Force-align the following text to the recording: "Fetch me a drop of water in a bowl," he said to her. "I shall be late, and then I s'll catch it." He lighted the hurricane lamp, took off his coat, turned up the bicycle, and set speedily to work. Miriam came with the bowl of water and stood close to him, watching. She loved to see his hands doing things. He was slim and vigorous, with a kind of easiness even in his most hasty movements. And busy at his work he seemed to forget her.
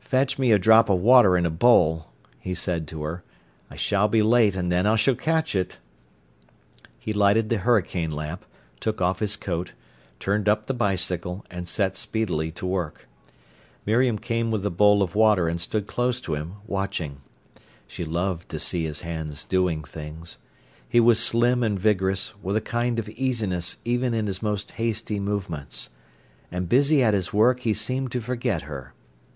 "Fetch 0.00 0.36
me 0.36 0.50
a 0.50 0.58
drop 0.58 0.88
of 0.88 0.98
water 0.98 1.36
in 1.36 1.46
a 1.46 1.48
bowl," 1.48 2.08
he 2.40 2.54
said 2.56 2.88
to 2.88 3.04
her. 3.04 3.22
"I 3.70 3.76
shall 3.76 4.08
be 4.08 4.20
late, 4.20 4.56
and 4.56 4.72
then 4.72 4.84
I 4.84 4.96
s'll 4.96 5.14
catch 5.14 5.54
it." 5.54 5.78
He 6.98 7.12
lighted 7.12 7.48
the 7.50 7.58
hurricane 7.58 8.10
lamp, 8.10 8.44
took 8.80 9.00
off 9.00 9.20
his 9.20 9.36
coat, 9.36 9.74
turned 10.18 10.48
up 10.48 10.66
the 10.66 10.74
bicycle, 10.74 11.46
and 11.52 11.68
set 11.68 11.94
speedily 11.94 12.50
to 12.50 12.66
work. 12.66 13.06
Miriam 13.86 14.18
came 14.18 14.50
with 14.50 14.64
the 14.64 14.72
bowl 14.72 15.04
of 15.04 15.14
water 15.14 15.46
and 15.46 15.60
stood 15.60 15.86
close 15.86 16.20
to 16.22 16.34
him, 16.34 16.54
watching. 16.66 17.20
She 17.86 18.04
loved 18.04 18.48
to 18.48 18.58
see 18.58 18.82
his 18.82 19.02
hands 19.02 19.44
doing 19.44 19.84
things. 19.84 20.38
He 20.88 20.98
was 20.98 21.20
slim 21.20 21.62
and 21.62 21.78
vigorous, 21.78 22.34
with 22.42 22.56
a 22.56 22.60
kind 22.60 22.98
of 22.98 23.08
easiness 23.10 23.76
even 23.84 24.14
in 24.14 24.26
his 24.26 24.42
most 24.42 24.72
hasty 24.72 25.20
movements. 25.20 25.90
And 26.50 26.68
busy 26.68 27.04
at 27.04 27.14
his 27.14 27.32
work 27.32 27.60
he 27.60 27.72
seemed 27.72 28.10
to 28.10 28.20
forget 28.20 28.62
her. 28.62 28.94